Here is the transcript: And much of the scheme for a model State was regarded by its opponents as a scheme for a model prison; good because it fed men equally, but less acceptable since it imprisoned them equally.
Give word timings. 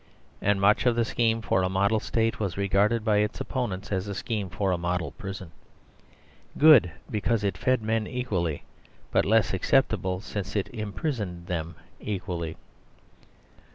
And 0.41 0.59
much 0.59 0.87
of 0.87 0.95
the 0.95 1.05
scheme 1.05 1.43
for 1.43 1.61
a 1.61 1.69
model 1.69 1.99
State 1.99 2.39
was 2.39 2.57
regarded 2.57 3.05
by 3.05 3.17
its 3.17 3.39
opponents 3.39 3.91
as 3.91 4.07
a 4.07 4.15
scheme 4.15 4.49
for 4.49 4.71
a 4.71 4.75
model 4.79 5.11
prison; 5.11 5.51
good 6.57 6.91
because 7.11 7.43
it 7.43 7.55
fed 7.55 7.83
men 7.83 8.07
equally, 8.07 8.63
but 9.11 9.25
less 9.25 9.53
acceptable 9.53 10.19
since 10.19 10.55
it 10.55 10.69
imprisoned 10.73 11.45
them 11.45 11.75
equally. 11.99 12.57